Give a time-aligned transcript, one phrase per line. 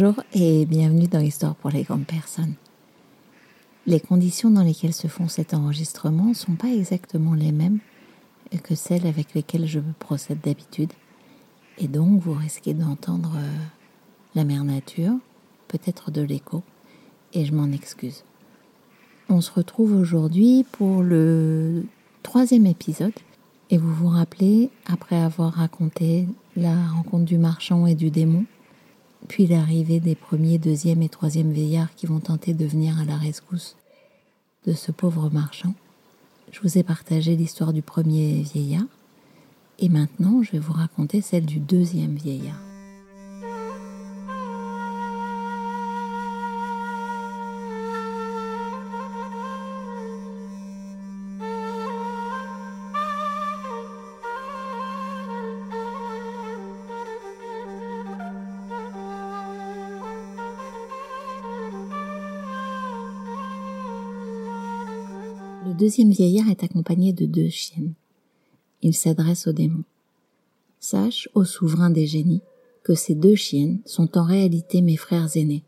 [0.00, 2.54] Bonjour et bienvenue dans Histoire pour les grandes personnes.
[3.84, 7.80] Les conditions dans lesquelles se font cet enregistrement ne sont pas exactement les mêmes
[8.62, 10.92] que celles avec lesquelles je procède d'habitude.
[11.78, 13.56] Et donc vous risquez d'entendre euh,
[14.36, 15.14] la mère nature,
[15.66, 16.62] peut-être de l'écho,
[17.32, 18.22] et je m'en excuse.
[19.28, 21.86] On se retrouve aujourd'hui pour le
[22.22, 23.14] troisième épisode.
[23.70, 28.44] Et vous vous rappelez, après avoir raconté la rencontre du marchand et du démon,
[29.28, 33.16] puis l'arrivée des premiers, deuxième et troisième veillards qui vont tenter de venir à la
[33.16, 33.76] rescousse
[34.66, 35.74] de ce pauvre marchand.
[36.50, 38.86] Je vous ai partagé l'histoire du premier vieillard
[39.78, 42.67] et maintenant je vais vous raconter celle du deuxième vieillard.
[65.78, 67.94] Deuxième vieillard est accompagné de deux chiennes.
[68.82, 69.84] Il s'adresse au démon.
[70.80, 72.42] Sache, ô souverain des génies,
[72.82, 75.62] que ces deux chiennes sont en réalité mes frères aînés.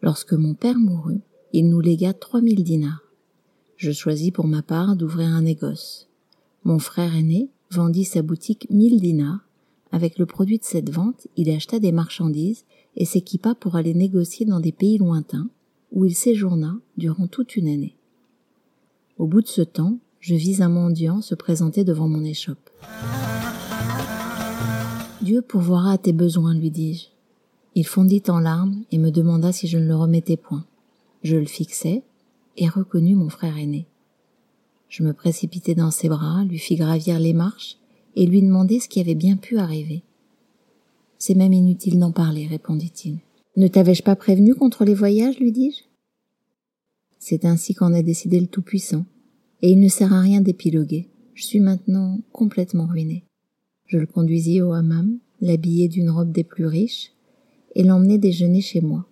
[0.00, 1.20] Lorsque mon père mourut,
[1.52, 3.02] il nous légua trois mille dinars.
[3.76, 6.08] Je choisis pour ma part d'ouvrir un négoce.
[6.64, 9.40] Mon frère aîné vendit sa boutique mille dinars.
[9.92, 12.64] Avec le produit de cette vente, il acheta des marchandises
[12.96, 15.50] et s'équipa pour aller négocier dans des pays lointains,
[15.92, 17.96] où il séjourna durant toute une année.
[19.20, 22.70] Au bout de ce temps, je vis un mendiant se présenter devant mon échoppe.
[25.20, 27.08] Dieu pourvoira à tes besoins, lui dis-je.
[27.74, 30.64] Il fondit en larmes et me demanda si je ne le remettais point.
[31.22, 32.02] Je le fixai
[32.56, 33.86] et reconnus mon frère aîné.
[34.88, 37.76] Je me précipitai dans ses bras, lui fis gravir les marches
[38.16, 40.02] et lui demandai ce qui avait bien pu arriver.
[41.18, 43.18] C'est même inutile d'en parler, répondit-il.
[43.58, 45.89] Ne t'avais-je pas prévenu contre les voyages, lui dis-je?
[47.22, 49.04] C'est ainsi qu'en a décidé le Tout-Puissant,
[49.60, 51.06] et il ne sert à rien d'épiloguer.
[51.34, 53.24] Je suis maintenant complètement ruiné.
[53.86, 57.12] Je le conduisis au hammam, l'habillai d'une robe des plus riches,
[57.74, 59.06] et l'emmenai déjeuner chez moi.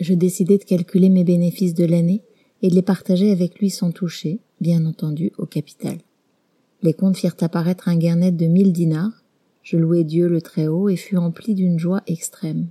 [0.00, 2.22] Je décidai de calculer mes bénéfices de l'année
[2.62, 5.98] et de les partager avec lui sans toucher, bien entendu, au capital.
[6.82, 9.24] Les comptes firent apparaître un gain net de mille dinars.
[9.62, 12.68] Je louai Dieu le Très-Haut et fus empli d'une joie extrême.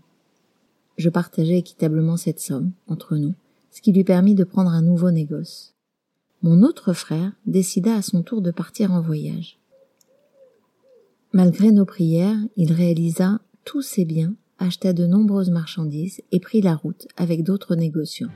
[0.97, 3.35] Je partageai équitablement cette somme entre nous,
[3.71, 5.75] ce qui lui permit de prendre un nouveau négoce.
[6.41, 9.59] Mon autre frère décida à son tour de partir en voyage.
[11.33, 16.75] Malgré nos prières, il réalisa tous ses biens, acheta de nombreuses marchandises et prit la
[16.75, 18.29] route avec d'autres négociants.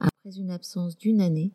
[0.00, 1.52] Après une absence d'une année,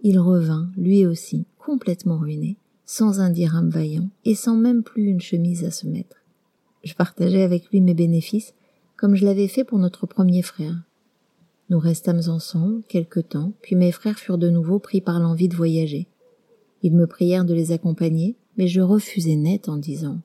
[0.00, 5.20] il revint, lui aussi, complètement ruiné, sans un dirham vaillant et sans même plus une
[5.20, 6.16] chemise à se mettre.
[6.84, 8.54] Je partageai avec lui mes bénéfices,
[8.96, 10.82] comme je l'avais fait pour notre premier frère.
[11.70, 15.56] Nous restâmes ensemble quelque temps, puis mes frères furent de nouveau pris par l'envie de
[15.56, 16.06] voyager.
[16.82, 20.20] Ils me prièrent de les accompagner, mais je refusai net en disant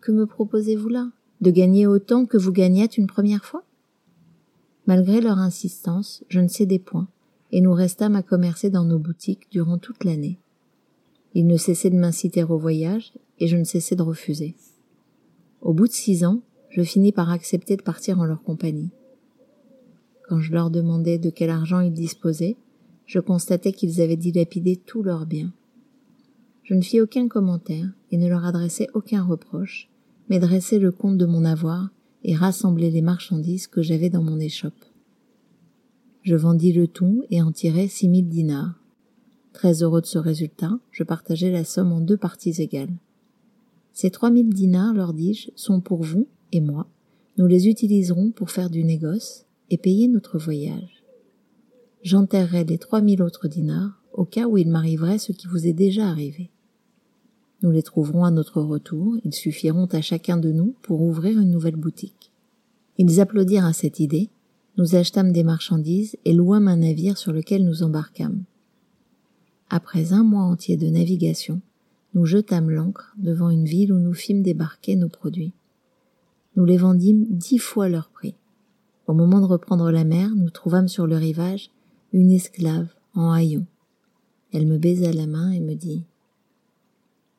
[0.00, 1.10] Que me proposez-vous là?
[1.40, 3.62] De gagner autant que vous gagnâtes une première fois?
[4.86, 7.08] Malgré leur insistance, je ne cédai point,
[7.52, 10.38] et nous restâmes à commercer dans nos boutiques durant toute l'année.
[11.34, 14.54] Ils ne cessaient de m'inciter au voyage, et je ne cessais de refuser.
[15.60, 18.90] Au bout de six ans, je finis par accepter de partir en leur compagnie.
[20.28, 22.56] Quand je leur demandais de quel argent ils disposaient,
[23.06, 25.52] je constatais qu'ils avaient dilapidé tous leurs biens.
[26.62, 29.88] Je ne fis aucun commentaire et ne leur adressai aucun reproche,
[30.28, 31.90] mais dressai le compte de mon avoir
[32.22, 34.84] et rassemblai les marchandises que j'avais dans mon échoppe.
[36.22, 38.74] Je vendis le tout et en tirai six mille dinars.
[39.54, 42.94] Très heureux de ce résultat, je partageai la somme en deux parties égales.
[43.94, 46.86] Ces trois mille dinars, leur dis-je, sont pour vous et moi.
[47.38, 51.02] Nous les utiliserons pour faire du négoce et payer notre voyage.
[52.02, 55.72] J'enterrerai les trois mille autres dinars au cas où il m'arriverait ce qui vous est
[55.72, 56.50] déjà arrivé.
[57.62, 61.50] Nous les trouverons à notre retour, ils suffiront à chacun de nous pour ouvrir une
[61.50, 62.32] nouvelle boutique.
[62.98, 64.28] Ils applaudirent à cette idée,
[64.76, 68.44] nous achetâmes des marchandises et louâmes un navire sur lequel nous embarquâmes.
[69.68, 71.60] Après un mois entier de navigation,
[72.14, 75.52] nous jetâmes l'ancre devant une ville où nous fîmes débarquer nos produits.
[76.56, 78.34] Nous les vendîmes dix fois leur prix.
[79.06, 81.70] Au moment de reprendre la mer, nous trouvâmes sur le rivage
[82.12, 83.66] une esclave en haillons.
[84.52, 86.02] Elle me baisa la main et me dit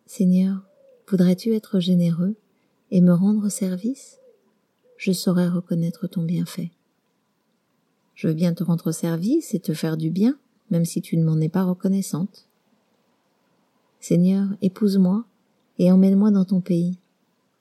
[0.05, 0.63] Seigneur,
[1.09, 2.35] voudrais-tu être généreux
[2.89, 4.19] et me rendre service?
[4.97, 6.71] Je saurais reconnaître ton bienfait.
[8.21, 10.37] Je veux bien te rendre service et te faire du bien,
[10.69, 12.45] même si tu ne m'en es pas reconnaissante.
[13.99, 15.25] Seigneur, épouse-moi
[15.79, 16.99] et emmène-moi dans ton pays.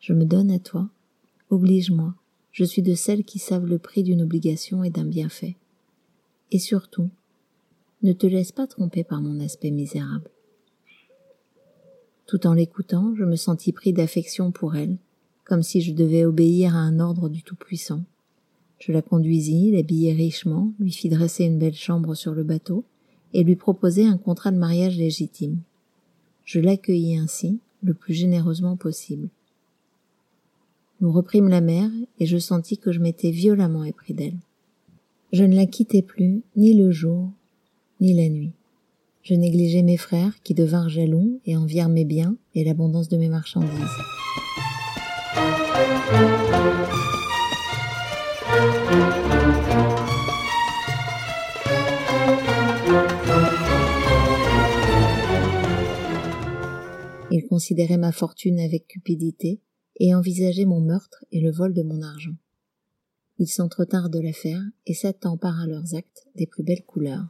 [0.00, 0.90] Je me donne à toi.
[1.48, 2.14] Oblige-moi.
[2.52, 5.56] Je suis de celles qui savent le prix d'une obligation et d'un bienfait.
[6.50, 7.08] Et surtout,
[8.02, 10.28] ne te laisse pas tromper par mon aspect misérable.
[12.26, 14.98] Tout en l'écoutant, je me sentis pris d'affection pour elle,
[15.44, 18.02] comme si je devais obéir à un ordre du Tout-Puissant.
[18.80, 22.84] Je la conduisis, l'habillai richement, lui fis dresser une belle chambre sur le bateau,
[23.34, 25.58] et lui proposai un contrat de mariage légitime.
[26.46, 29.28] Je l'accueillis ainsi, le plus généreusement possible.
[31.02, 34.38] Nous reprîmes la mer, et je sentis que je m'étais violemment épris d'elle.
[35.32, 37.30] Je ne la quittai plus, ni le jour,
[38.00, 38.52] ni la nuit.
[39.22, 43.28] Je négligeais mes frères qui devinrent jaloux et envièrent mes biens et l'abondance de mes
[43.28, 43.68] marchandises.
[57.30, 59.60] Ils considéraient ma fortune avec cupidité
[59.96, 62.34] et envisageaient mon meurtre et le vol de mon argent.
[63.38, 67.26] Ils s'entretinrent de l'affaire et s'attemparent à leurs actes des plus belles couleurs.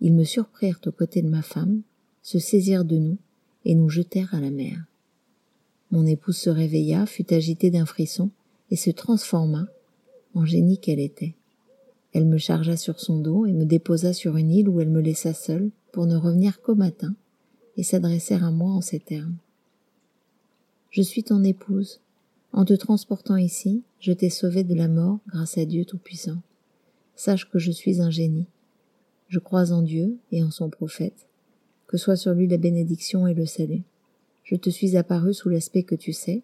[0.00, 1.82] Ils me surprirent aux côtés de ma femme,
[2.22, 3.18] se saisirent de nous
[3.64, 4.84] et nous jetèrent à la mer.
[5.90, 8.30] Mon épouse se réveilla, fut agitée d'un frisson
[8.70, 9.68] et se transforma
[10.34, 11.36] en génie qu'elle était.
[12.12, 15.00] Elle me chargea sur son dos et me déposa sur une île où elle me
[15.00, 17.14] laissa seule pour ne revenir qu'au matin
[17.76, 19.36] et s'adresser à moi en ces termes.
[20.90, 22.00] Je suis ton épouse.
[22.52, 26.40] En te transportant ici, je t'ai sauvé de la mort grâce à Dieu Tout-Puissant.
[27.14, 28.46] Sache que je suis un génie.
[29.28, 31.26] Je crois en Dieu et en son prophète,
[31.86, 33.82] que soit sur lui la bénédiction et le salut.
[34.44, 36.42] Je te suis apparu sous l'aspect que tu sais,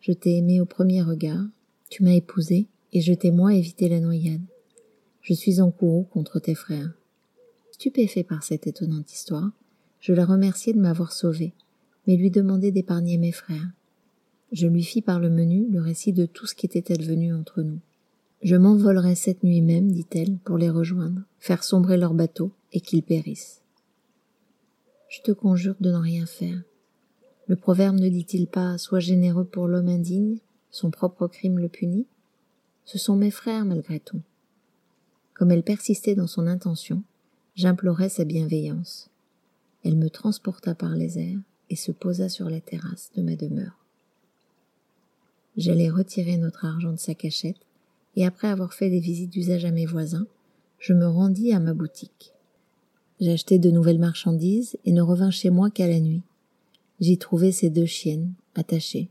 [0.00, 1.46] je t'ai aimé au premier regard,
[1.88, 4.42] tu m'as épousé, et je t'ai moi évité la noyade.
[5.22, 6.92] Je suis en courroux contre tes frères.
[7.70, 9.50] Stupéfait par cette étonnante histoire,
[10.04, 11.54] je la remerciai de m'avoir sauvé,
[12.06, 13.70] mais lui demandai d'épargner mes frères.
[14.52, 17.62] Je lui fis par le menu le récit de tout ce qui était advenu entre
[17.62, 17.78] nous.
[18.42, 23.02] Je m'envolerai cette nuit même, dit-elle, pour les rejoindre, faire sombrer leur bateau et qu'ils
[23.02, 23.62] périssent.
[25.08, 26.62] Je te conjure de n'en rien faire.
[27.46, 30.36] Le proverbe ne dit-il pas Sois généreux pour l'homme indigne,
[30.70, 32.06] son propre crime le punit?
[32.84, 34.20] Ce sont mes frères malgré tout.
[35.32, 37.02] Comme elle persistait dans son intention,
[37.54, 39.08] j'implorai sa bienveillance.
[39.84, 41.40] Elle me transporta par les airs
[41.70, 43.84] et se posa sur la terrasse de ma demeure.
[45.56, 47.60] J'allai retirer notre argent de sa cachette,
[48.16, 50.26] et après avoir fait des visites d'usage à mes voisins,
[50.78, 52.32] je me rendis à ma boutique.
[53.20, 56.22] J'achetai de nouvelles marchandises et ne revins chez moi qu'à la nuit.
[57.00, 59.08] J'y trouvai ces deux chiennes, attachées.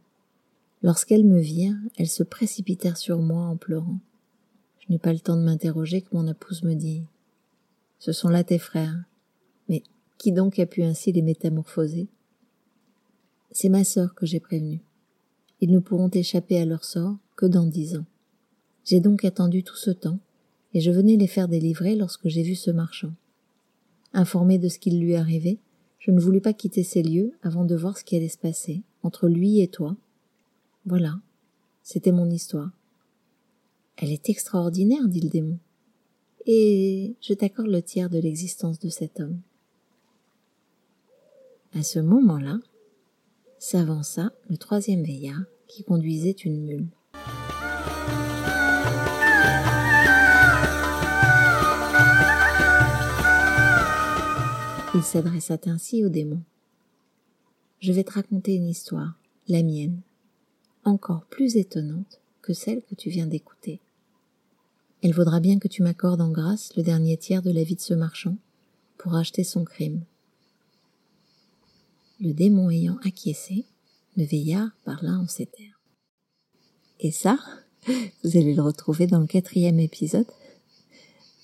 [0.81, 3.99] Lorsqu'elles me virent, elles se précipitèrent sur moi en pleurant.
[4.79, 7.03] Je n'eus pas le temps de m'interroger que mon épouse me dit
[7.99, 9.03] Ce sont là tes frères.
[9.69, 9.81] Mais
[10.23, 12.07] qui donc a pu ainsi les métamorphoser?
[13.51, 14.79] C'est ma sœur que j'ai prévenue.
[15.59, 18.05] Ils ne pourront échapper à leur sort que dans dix ans.
[18.85, 20.19] J'ai donc attendu tout ce temps,
[20.73, 23.11] et je venais les faire délivrer lorsque j'ai vu ce marchand.
[24.13, 25.57] Informé de ce qui lui arrivait,
[25.99, 28.81] je ne voulus pas quitter ces lieux avant de voir ce qui allait se passer
[29.01, 29.97] entre lui et toi.
[30.85, 31.19] Voilà,
[31.83, 32.71] c'était mon histoire.
[33.97, 35.59] Elle est extraordinaire, dit le démon.
[36.45, 39.41] Et je t'accorde le tiers de l'existence de cet homme.
[41.75, 42.59] À ce moment-là,
[43.57, 46.87] s'avança le troisième veillard qui conduisait une mule.
[54.93, 56.41] Il s'adressa ainsi au démon.
[57.79, 59.99] Je vais te raconter une histoire, la mienne,
[60.83, 63.79] encore plus étonnante que celle que tu viens d'écouter.
[65.01, 67.81] Elle vaudra bien que tu m'accordes en grâce le dernier tiers de la vie de
[67.81, 68.37] ce marchand
[68.99, 70.03] pour acheter son crime.
[72.23, 73.65] Le démon ayant acquiescé,
[74.15, 75.73] le veillard parla en ces termes.
[77.01, 77.37] Et ça,
[78.23, 80.31] vous allez le retrouver dans le quatrième épisode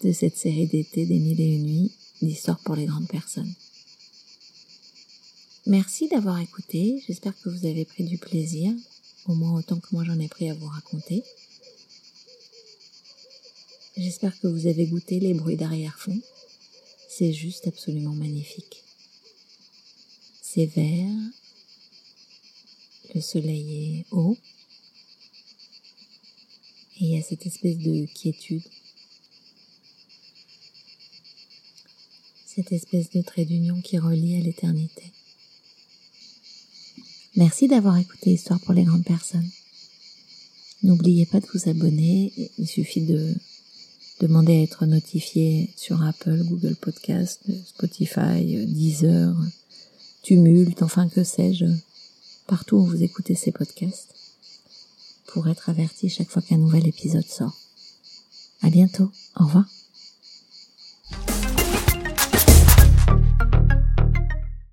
[0.06, 3.54] de cette série d'été des mille et une nuits d'histoire pour les grandes personnes.
[5.66, 8.72] Merci d'avoir écouté, j'espère que vous avez pris du plaisir,
[9.26, 11.26] au moins autant que moi j'en ai pris à vous raconter.
[13.98, 16.22] J'espère que vous avez goûté les bruits d'arrière-fond.
[17.10, 18.86] C'est juste absolument magnifique.
[20.52, 21.16] C'est vert,
[23.14, 24.36] le soleil est haut,
[27.00, 28.64] et il y a cette espèce de quiétude,
[32.48, 35.04] cette espèce de trait d'union qui relie à l'éternité.
[37.36, 39.52] Merci d'avoir écouté Histoire pour les grandes personnes.
[40.82, 43.36] N'oubliez pas de vous abonner, il suffit de
[44.20, 49.34] Demandez à être notifié sur Apple, Google Podcast, Spotify, Deezer,
[50.22, 51.66] Tumulte, enfin que sais-je,
[52.48, 54.14] partout où vous écoutez ces podcasts,
[55.28, 57.58] pour être averti chaque fois qu'un nouvel épisode sort.
[58.62, 59.12] À bientôt.
[59.40, 59.66] Au revoir.